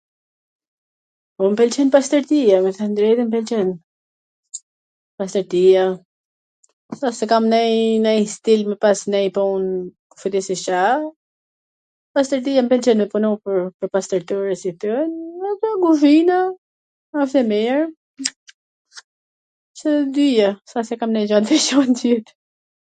Po 1.39 1.43
m 1.51 1.55
pwlqen 1.59 1.89
pastwrtia, 1.95 2.55
me 2.63 2.69
thwn 2.77 2.91
drejtwn 2.99 3.23
m 3.27 3.33
pwlqen, 3.33 3.67
pastwrtia, 5.21 5.81
s 6.97 7.03
ash 7.09 7.19
se 7.19 7.25
kam 7.33 7.45
nonj 7.51 8.13
stil 8.35 8.61
me 8.69 8.75
pas 8.85 8.99
nonj 9.15 9.29
pun 9.37 9.61
kushedi 10.13 10.41
se 10.47 10.55
Car, 10.65 11.01
pastwrtia 12.19 12.61
m 12.65 12.69
pwlqen 12.71 12.99
me 13.03 13.07
punu 13.11 13.29
pwr 13.49 13.87
pastwrtore 13.97 14.53
si 14.61 14.71
kto, 14.79 14.95
edhe 15.49 15.69
guzhina 15.83 16.39
asht 17.25 17.35
e 17.43 17.43
mir, 17.51 17.79
qw 19.77 19.85
tw 19.99 20.05
dyja, 20.17 20.49
s 20.73 20.75
a 20.81 20.85
se 20.89 20.93
kam 21.03 21.11
nonj 21.19 21.29
gjw 21.33 21.39
t 21.45 21.53
veCant 21.53 21.97
tjetwr... 22.01 22.35